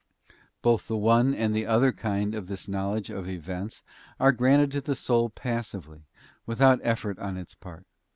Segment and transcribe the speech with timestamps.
[0.27, 0.33] f
[0.63, 3.83] Both the one and the other kind of this knowledge of events
[4.19, 6.07] are granted to the soul passively,
[6.47, 7.85] without effort on its part.